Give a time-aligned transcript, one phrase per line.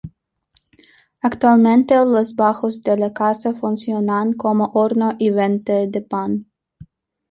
[1.21, 6.47] Actualmente los bajos de la casa funcionan como horno y venta de pan.